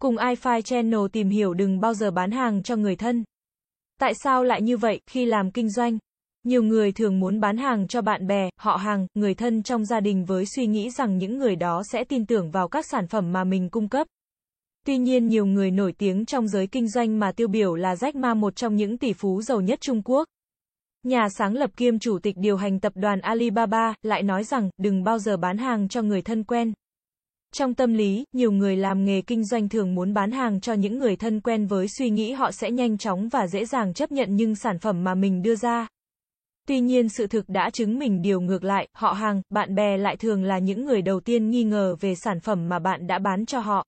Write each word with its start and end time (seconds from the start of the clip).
Cùng 0.00 0.16
iFi 0.16 0.60
Channel 0.60 1.00
tìm 1.12 1.28
hiểu 1.28 1.54
đừng 1.54 1.80
bao 1.80 1.94
giờ 1.94 2.10
bán 2.10 2.30
hàng 2.30 2.62
cho 2.62 2.76
người 2.76 2.96
thân. 2.96 3.24
Tại 3.98 4.12
sao 4.24 4.44
lại 4.44 4.62
như 4.62 4.76
vậy, 4.76 5.00
khi 5.06 5.24
làm 5.24 5.50
kinh 5.50 5.70
doanh? 5.70 5.98
Nhiều 6.44 6.62
người 6.62 6.92
thường 6.92 7.20
muốn 7.20 7.40
bán 7.40 7.56
hàng 7.56 7.88
cho 7.88 8.02
bạn 8.02 8.26
bè, 8.26 8.50
họ 8.60 8.76
hàng, 8.76 9.06
người 9.14 9.34
thân 9.34 9.62
trong 9.62 9.84
gia 9.84 10.00
đình 10.00 10.24
với 10.24 10.44
suy 10.46 10.66
nghĩ 10.66 10.90
rằng 10.90 11.18
những 11.18 11.38
người 11.38 11.56
đó 11.56 11.82
sẽ 11.92 12.04
tin 12.04 12.26
tưởng 12.26 12.50
vào 12.50 12.68
các 12.68 12.86
sản 12.86 13.06
phẩm 13.06 13.32
mà 13.32 13.44
mình 13.44 13.68
cung 13.68 13.88
cấp. 13.88 14.06
Tuy 14.86 14.98
nhiên 14.98 15.26
nhiều 15.26 15.46
người 15.46 15.70
nổi 15.70 15.92
tiếng 15.98 16.26
trong 16.26 16.48
giới 16.48 16.66
kinh 16.66 16.88
doanh 16.88 17.18
mà 17.18 17.32
tiêu 17.32 17.48
biểu 17.48 17.74
là 17.74 17.94
Jack 17.94 18.20
Ma 18.20 18.34
một 18.34 18.56
trong 18.56 18.76
những 18.76 18.98
tỷ 18.98 19.12
phú 19.12 19.42
giàu 19.42 19.60
nhất 19.60 19.80
Trung 19.80 20.02
Quốc. 20.04 20.28
Nhà 21.02 21.28
sáng 21.38 21.54
lập 21.54 21.70
kiêm 21.76 21.98
chủ 21.98 22.18
tịch 22.18 22.34
điều 22.38 22.56
hành 22.56 22.80
tập 22.80 22.92
đoàn 22.96 23.20
Alibaba 23.20 23.94
lại 24.02 24.22
nói 24.22 24.44
rằng 24.44 24.70
đừng 24.78 25.04
bao 25.04 25.18
giờ 25.18 25.36
bán 25.36 25.58
hàng 25.58 25.88
cho 25.88 26.02
người 26.02 26.22
thân 26.22 26.44
quen. 26.44 26.72
Trong 27.54 27.74
tâm 27.74 27.94
lý, 27.94 28.24
nhiều 28.32 28.52
người 28.52 28.76
làm 28.76 29.04
nghề 29.04 29.22
kinh 29.22 29.44
doanh 29.44 29.68
thường 29.68 29.94
muốn 29.94 30.14
bán 30.14 30.30
hàng 30.30 30.60
cho 30.60 30.72
những 30.72 30.98
người 30.98 31.16
thân 31.16 31.40
quen 31.40 31.66
với 31.66 31.88
suy 31.88 32.10
nghĩ 32.10 32.32
họ 32.32 32.50
sẽ 32.50 32.70
nhanh 32.70 32.98
chóng 32.98 33.28
và 33.28 33.46
dễ 33.46 33.64
dàng 33.64 33.94
chấp 33.94 34.12
nhận 34.12 34.36
nhưng 34.36 34.54
sản 34.54 34.78
phẩm 34.78 35.04
mà 35.04 35.14
mình 35.14 35.42
đưa 35.42 35.56
ra. 35.56 35.86
Tuy 36.68 36.80
nhiên 36.80 37.08
sự 37.08 37.26
thực 37.26 37.48
đã 37.48 37.70
chứng 37.70 37.98
minh 37.98 38.22
điều 38.22 38.40
ngược 38.40 38.64
lại, 38.64 38.88
họ 38.92 39.12
hàng, 39.12 39.42
bạn 39.50 39.74
bè 39.74 39.96
lại 39.96 40.16
thường 40.16 40.44
là 40.44 40.58
những 40.58 40.84
người 40.84 41.02
đầu 41.02 41.20
tiên 41.20 41.50
nghi 41.50 41.64
ngờ 41.64 41.96
về 42.00 42.14
sản 42.14 42.40
phẩm 42.40 42.68
mà 42.68 42.78
bạn 42.78 43.06
đã 43.06 43.18
bán 43.18 43.46
cho 43.46 43.60
họ. 43.60 43.86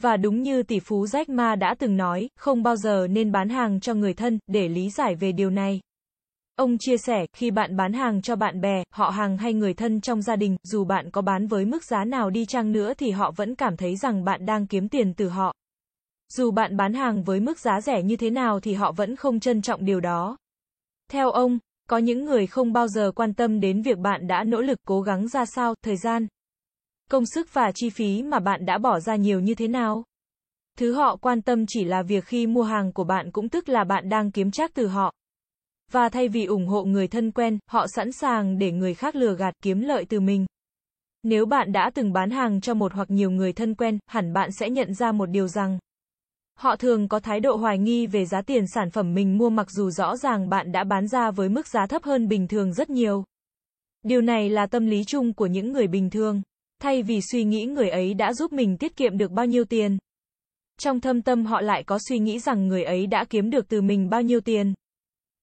Và 0.00 0.16
đúng 0.16 0.42
như 0.42 0.62
tỷ 0.62 0.80
phú 0.80 1.04
Jack 1.04 1.24
Ma 1.28 1.56
đã 1.56 1.74
từng 1.78 1.96
nói, 1.96 2.28
không 2.36 2.62
bao 2.62 2.76
giờ 2.76 3.06
nên 3.10 3.32
bán 3.32 3.48
hàng 3.48 3.80
cho 3.80 3.94
người 3.94 4.14
thân, 4.14 4.38
để 4.46 4.68
lý 4.68 4.90
giải 4.90 5.14
về 5.14 5.32
điều 5.32 5.50
này. 5.50 5.80
Ông 6.58 6.78
chia 6.78 6.96
sẻ, 6.96 7.26
khi 7.32 7.50
bạn 7.50 7.76
bán 7.76 7.92
hàng 7.92 8.22
cho 8.22 8.36
bạn 8.36 8.60
bè, 8.60 8.82
họ 8.90 9.10
hàng 9.10 9.36
hay 9.38 9.54
người 9.54 9.74
thân 9.74 10.00
trong 10.00 10.22
gia 10.22 10.36
đình, 10.36 10.56
dù 10.62 10.84
bạn 10.84 11.10
có 11.10 11.22
bán 11.22 11.46
với 11.46 11.64
mức 11.64 11.84
giá 11.84 12.04
nào 12.04 12.30
đi 12.30 12.46
chăng 12.46 12.72
nữa 12.72 12.94
thì 12.94 13.10
họ 13.10 13.30
vẫn 13.36 13.54
cảm 13.54 13.76
thấy 13.76 13.96
rằng 13.96 14.24
bạn 14.24 14.46
đang 14.46 14.66
kiếm 14.66 14.88
tiền 14.88 15.14
từ 15.14 15.28
họ. 15.28 15.54
Dù 16.32 16.50
bạn 16.50 16.76
bán 16.76 16.94
hàng 16.94 17.22
với 17.22 17.40
mức 17.40 17.58
giá 17.58 17.80
rẻ 17.80 18.02
như 18.02 18.16
thế 18.16 18.30
nào 18.30 18.60
thì 18.60 18.74
họ 18.74 18.92
vẫn 18.92 19.16
không 19.16 19.40
trân 19.40 19.62
trọng 19.62 19.84
điều 19.84 20.00
đó. 20.00 20.36
Theo 21.10 21.30
ông, 21.30 21.58
có 21.88 21.98
những 21.98 22.24
người 22.24 22.46
không 22.46 22.72
bao 22.72 22.88
giờ 22.88 23.12
quan 23.14 23.34
tâm 23.34 23.60
đến 23.60 23.82
việc 23.82 23.98
bạn 23.98 24.26
đã 24.26 24.44
nỗ 24.44 24.60
lực 24.60 24.78
cố 24.86 25.00
gắng 25.00 25.28
ra 25.28 25.46
sao, 25.46 25.74
thời 25.82 25.96
gian, 25.96 26.26
công 27.10 27.26
sức 27.26 27.54
và 27.54 27.72
chi 27.74 27.90
phí 27.90 28.22
mà 28.22 28.38
bạn 28.38 28.66
đã 28.66 28.78
bỏ 28.78 29.00
ra 29.00 29.16
nhiều 29.16 29.40
như 29.40 29.54
thế 29.54 29.68
nào. 29.68 30.04
Thứ 30.78 30.94
họ 30.94 31.16
quan 31.16 31.42
tâm 31.42 31.64
chỉ 31.68 31.84
là 31.84 32.02
việc 32.02 32.24
khi 32.24 32.46
mua 32.46 32.62
hàng 32.62 32.92
của 32.92 33.04
bạn 33.04 33.30
cũng 33.32 33.48
tức 33.48 33.68
là 33.68 33.84
bạn 33.84 34.08
đang 34.08 34.30
kiếm 34.30 34.50
trác 34.50 34.74
từ 34.74 34.86
họ. 34.86 35.14
Và 35.92 36.08
thay 36.08 36.28
vì 36.28 36.44
ủng 36.44 36.66
hộ 36.66 36.84
người 36.84 37.08
thân 37.08 37.30
quen, 37.30 37.58
họ 37.70 37.86
sẵn 37.86 38.12
sàng 38.12 38.58
để 38.58 38.72
người 38.72 38.94
khác 38.94 39.16
lừa 39.16 39.34
gạt 39.34 39.54
kiếm 39.62 39.80
lợi 39.80 40.04
từ 40.08 40.20
mình. 40.20 40.46
Nếu 41.22 41.46
bạn 41.46 41.72
đã 41.72 41.90
từng 41.94 42.12
bán 42.12 42.30
hàng 42.30 42.60
cho 42.60 42.74
một 42.74 42.92
hoặc 42.92 43.10
nhiều 43.10 43.30
người 43.30 43.52
thân 43.52 43.74
quen, 43.74 43.98
hẳn 44.06 44.32
bạn 44.32 44.52
sẽ 44.52 44.70
nhận 44.70 44.94
ra 44.94 45.12
một 45.12 45.26
điều 45.26 45.48
rằng 45.48 45.78
họ 46.58 46.76
thường 46.76 47.08
có 47.08 47.20
thái 47.20 47.40
độ 47.40 47.56
hoài 47.56 47.78
nghi 47.78 48.06
về 48.06 48.24
giá 48.24 48.42
tiền 48.42 48.64
sản 48.74 48.90
phẩm 48.90 49.14
mình 49.14 49.38
mua 49.38 49.50
mặc 49.50 49.70
dù 49.70 49.90
rõ 49.90 50.16
ràng 50.16 50.48
bạn 50.48 50.72
đã 50.72 50.84
bán 50.84 51.08
ra 51.08 51.30
với 51.30 51.48
mức 51.48 51.66
giá 51.66 51.86
thấp 51.86 52.02
hơn 52.02 52.28
bình 52.28 52.48
thường 52.48 52.72
rất 52.72 52.90
nhiều. 52.90 53.24
Điều 54.02 54.20
này 54.20 54.50
là 54.50 54.66
tâm 54.66 54.86
lý 54.86 55.04
chung 55.04 55.32
của 55.32 55.46
những 55.46 55.72
người 55.72 55.86
bình 55.86 56.10
thường. 56.10 56.42
Thay 56.82 57.02
vì 57.02 57.20
suy 57.32 57.44
nghĩ 57.44 57.64
người 57.64 57.88
ấy 57.88 58.14
đã 58.14 58.32
giúp 58.32 58.52
mình 58.52 58.76
tiết 58.76 58.96
kiệm 58.96 59.18
được 59.18 59.30
bao 59.30 59.46
nhiêu 59.46 59.64
tiền. 59.64 59.98
Trong 60.78 61.00
thâm 61.00 61.22
tâm 61.22 61.46
họ 61.46 61.60
lại 61.60 61.82
có 61.84 61.98
suy 62.08 62.18
nghĩ 62.18 62.38
rằng 62.38 62.68
người 62.68 62.84
ấy 62.84 63.06
đã 63.06 63.24
kiếm 63.30 63.50
được 63.50 63.68
từ 63.68 63.82
mình 63.82 64.10
bao 64.10 64.22
nhiêu 64.22 64.40
tiền. 64.40 64.74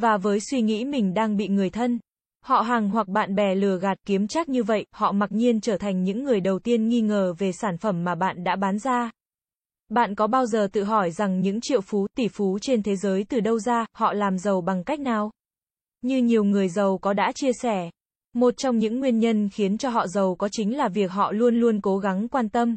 Và 0.00 0.16
với 0.16 0.40
suy 0.40 0.62
nghĩ 0.62 0.84
mình 0.84 1.14
đang 1.14 1.36
bị 1.36 1.48
người 1.48 1.70
thân, 1.70 1.98
họ 2.44 2.60
hàng 2.60 2.90
hoặc 2.90 3.08
bạn 3.08 3.34
bè 3.34 3.54
lừa 3.54 3.78
gạt 3.78 3.98
kiếm 4.06 4.28
chắc 4.28 4.48
như 4.48 4.62
vậy, 4.62 4.86
họ 4.92 5.12
mặc 5.12 5.32
nhiên 5.32 5.60
trở 5.60 5.78
thành 5.78 6.02
những 6.04 6.24
người 6.24 6.40
đầu 6.40 6.58
tiên 6.58 6.88
nghi 6.88 7.00
ngờ 7.00 7.34
về 7.38 7.52
sản 7.52 7.78
phẩm 7.78 8.04
mà 8.04 8.14
bạn 8.14 8.44
đã 8.44 8.56
bán 8.56 8.78
ra. 8.78 9.10
Bạn 9.88 10.14
có 10.14 10.26
bao 10.26 10.46
giờ 10.46 10.68
tự 10.72 10.84
hỏi 10.84 11.10
rằng 11.10 11.40
những 11.40 11.60
triệu 11.60 11.80
phú, 11.80 12.06
tỷ 12.14 12.28
phú 12.28 12.58
trên 12.62 12.82
thế 12.82 12.96
giới 12.96 13.24
từ 13.24 13.40
đâu 13.40 13.58
ra, 13.58 13.86
họ 13.92 14.12
làm 14.12 14.38
giàu 14.38 14.60
bằng 14.60 14.84
cách 14.84 15.00
nào? 15.00 15.30
Như 16.02 16.22
nhiều 16.22 16.44
người 16.44 16.68
giàu 16.68 16.98
có 16.98 17.12
đã 17.12 17.32
chia 17.34 17.52
sẻ, 17.52 17.90
một 18.32 18.54
trong 18.56 18.78
những 18.78 19.00
nguyên 19.00 19.18
nhân 19.18 19.48
khiến 19.48 19.78
cho 19.78 19.88
họ 19.88 20.06
giàu 20.06 20.34
có 20.34 20.48
chính 20.52 20.76
là 20.76 20.88
việc 20.88 21.10
họ 21.10 21.32
luôn 21.32 21.60
luôn 21.60 21.80
cố 21.80 21.98
gắng 21.98 22.28
quan 22.28 22.48
tâm, 22.48 22.74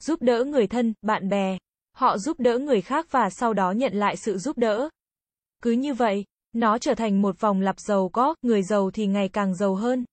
giúp 0.00 0.22
đỡ 0.22 0.44
người 0.44 0.66
thân, 0.66 0.92
bạn 1.02 1.28
bè. 1.28 1.58
Họ 1.92 2.18
giúp 2.18 2.40
đỡ 2.40 2.58
người 2.58 2.80
khác 2.80 3.06
và 3.10 3.30
sau 3.30 3.54
đó 3.54 3.70
nhận 3.70 3.94
lại 3.94 4.16
sự 4.16 4.38
giúp 4.38 4.58
đỡ. 4.58 4.88
Cứ 5.62 5.70
như 5.70 5.94
vậy, 5.94 6.24
nó 6.54 6.78
trở 6.78 6.94
thành 6.94 7.22
một 7.22 7.40
vòng 7.40 7.60
lặp 7.60 7.78
giàu 7.78 8.08
có, 8.08 8.34
người 8.42 8.62
giàu 8.62 8.90
thì 8.90 9.06
ngày 9.06 9.28
càng 9.28 9.54
giàu 9.54 9.74
hơn. 9.74 10.04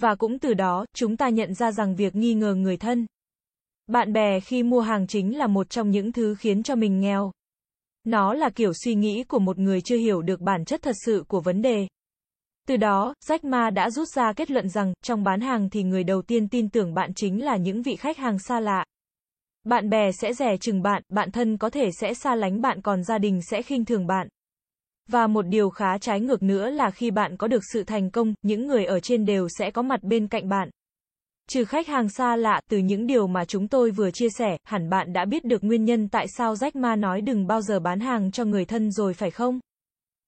Và 0.00 0.14
cũng 0.14 0.38
từ 0.38 0.54
đó, 0.54 0.84
chúng 0.94 1.16
ta 1.16 1.28
nhận 1.28 1.54
ra 1.54 1.72
rằng 1.72 1.96
việc 1.96 2.16
nghi 2.16 2.34
ngờ 2.34 2.54
người 2.54 2.76
thân, 2.76 3.06
bạn 3.86 4.12
bè 4.12 4.40
khi 4.40 4.62
mua 4.62 4.80
hàng 4.80 5.06
chính 5.06 5.38
là 5.38 5.46
một 5.46 5.70
trong 5.70 5.90
những 5.90 6.12
thứ 6.12 6.34
khiến 6.34 6.62
cho 6.62 6.74
mình 6.74 7.00
nghèo. 7.00 7.32
Nó 8.04 8.34
là 8.34 8.50
kiểu 8.50 8.72
suy 8.84 8.94
nghĩ 8.94 9.24
của 9.24 9.38
một 9.38 9.58
người 9.58 9.80
chưa 9.80 9.96
hiểu 9.96 10.22
được 10.22 10.40
bản 10.40 10.64
chất 10.64 10.82
thật 10.82 10.96
sự 11.06 11.24
của 11.28 11.40
vấn 11.40 11.62
đề. 11.62 11.86
Từ 12.68 12.76
đó, 12.76 13.14
Jack 13.26 13.38
Ma 13.42 13.70
đã 13.70 13.90
rút 13.90 14.08
ra 14.08 14.32
kết 14.32 14.50
luận 14.50 14.68
rằng, 14.68 14.92
trong 15.04 15.24
bán 15.24 15.40
hàng 15.40 15.70
thì 15.70 15.82
người 15.82 16.04
đầu 16.04 16.22
tiên 16.22 16.48
tin 16.48 16.68
tưởng 16.68 16.94
bạn 16.94 17.14
chính 17.14 17.44
là 17.44 17.56
những 17.56 17.82
vị 17.82 17.96
khách 17.96 18.18
hàng 18.18 18.38
xa 18.38 18.60
lạ. 18.60 18.84
Bạn 19.64 19.90
bè 19.90 20.12
sẽ 20.12 20.34
rẻ 20.34 20.56
chừng 20.56 20.82
bạn, 20.82 21.02
bạn 21.08 21.30
thân 21.30 21.56
có 21.56 21.70
thể 21.70 21.90
sẽ 22.00 22.14
xa 22.14 22.34
lánh 22.34 22.60
bạn 22.60 22.82
còn 22.82 23.04
gia 23.04 23.18
đình 23.18 23.42
sẽ 23.42 23.62
khinh 23.62 23.84
thường 23.84 24.06
bạn. 24.06 24.28
Và 25.08 25.26
một 25.26 25.42
điều 25.42 25.70
khá 25.70 25.98
trái 25.98 26.20
ngược 26.20 26.42
nữa 26.42 26.70
là 26.70 26.90
khi 26.90 27.10
bạn 27.10 27.36
có 27.36 27.48
được 27.48 27.62
sự 27.72 27.84
thành 27.84 28.10
công, 28.10 28.34
những 28.42 28.66
người 28.66 28.84
ở 28.84 29.00
trên 29.00 29.24
đều 29.24 29.48
sẽ 29.58 29.70
có 29.70 29.82
mặt 29.82 30.02
bên 30.02 30.28
cạnh 30.28 30.48
bạn. 30.48 30.70
Trừ 31.48 31.64
khách 31.64 31.88
hàng 31.88 32.08
xa 32.08 32.36
lạ, 32.36 32.60
từ 32.70 32.78
những 32.78 33.06
điều 33.06 33.26
mà 33.26 33.44
chúng 33.44 33.68
tôi 33.68 33.90
vừa 33.90 34.10
chia 34.10 34.28
sẻ, 34.38 34.56
hẳn 34.64 34.90
bạn 34.90 35.12
đã 35.12 35.24
biết 35.24 35.44
được 35.44 35.64
nguyên 35.64 35.84
nhân 35.84 36.08
tại 36.08 36.26
sao 36.36 36.54
Jack 36.54 36.70
Ma 36.74 36.96
nói 36.96 37.20
đừng 37.20 37.46
bao 37.46 37.60
giờ 37.60 37.80
bán 37.80 38.00
hàng 38.00 38.30
cho 38.30 38.44
người 38.44 38.64
thân 38.64 38.90
rồi 38.90 39.14
phải 39.14 39.30
không? 39.30 39.60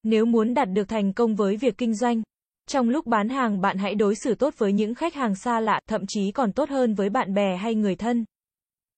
Nếu 0.02 0.24
muốn 0.24 0.54
đạt 0.54 0.68
được 0.70 0.88
thành 0.88 1.12
công 1.12 1.34
với 1.34 1.56
việc 1.56 1.78
kinh 1.78 1.94
doanh, 1.94 2.22
trong 2.68 2.88
lúc 2.88 3.06
bán 3.06 3.28
hàng 3.28 3.60
bạn 3.60 3.78
hãy 3.78 3.94
đối 3.94 4.14
xử 4.14 4.34
tốt 4.34 4.54
với 4.58 4.72
những 4.72 4.94
khách 4.94 5.14
hàng 5.14 5.34
xa 5.34 5.60
lạ, 5.60 5.80
thậm 5.88 6.02
chí 6.08 6.32
còn 6.32 6.52
tốt 6.52 6.68
hơn 6.68 6.94
với 6.94 7.10
bạn 7.10 7.34
bè 7.34 7.56
hay 7.56 7.74
người 7.74 7.96
thân. 7.96 8.24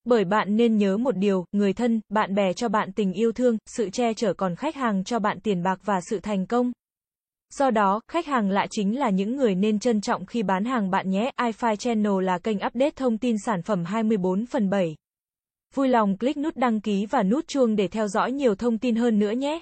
Bởi 0.09 0.25
bạn 0.25 0.57
nên 0.57 0.77
nhớ 0.77 0.97
một 0.97 1.17
điều, 1.17 1.45
người 1.53 1.73
thân, 1.73 2.01
bạn 2.09 2.35
bè 2.35 2.53
cho 2.53 2.69
bạn 2.69 2.93
tình 2.93 3.13
yêu 3.13 3.33
thương, 3.33 3.59
sự 3.67 3.91
che 3.91 4.15
chở 4.15 4.35
còn 4.35 4.57
khách 4.57 4.77
hàng 4.77 5.05
cho 5.05 5.19
bạn 5.19 5.41
tiền 5.41 5.63
bạc 5.63 5.81
và 5.85 6.01
sự 6.11 6.21
thành 6.21 6.47
công. 6.47 6.73
Do 7.55 7.71
đó, 7.71 8.01
khách 8.09 8.27
hàng 8.27 8.51
lại 8.51 8.69
chính 8.71 8.99
là 8.99 9.11
những 9.11 9.37
người 9.37 9.55
nên 9.55 9.79
trân 9.79 10.01
trọng 10.01 10.27
khi 10.27 10.43
bán 10.43 10.65
hàng 10.65 10.91
bạn 10.91 11.11
nhé. 11.11 11.31
iFi 11.41 11.77
Channel 11.77 12.25
là 12.25 12.39
kênh 12.39 12.57
update 12.57 12.91
thông 12.91 13.19
tin 13.19 13.37
sản 13.47 13.63
phẩm 13.63 13.85
24 13.85 14.47
phần 14.47 14.71
7. 14.71 14.97
Vui 15.75 15.89
lòng 15.89 16.19
click 16.19 16.39
nút 16.39 16.57
đăng 16.57 16.81
ký 16.81 17.07
và 17.07 17.23
nút 17.23 17.49
chuông 17.49 17.77
để 17.77 17.89
theo 17.89 18.09
dõi 18.09 18.33
nhiều 18.33 18.55
thông 18.55 18.79
tin 18.79 18.97
hơn 18.97 19.19
nữa 19.19 19.31
nhé. 19.31 19.61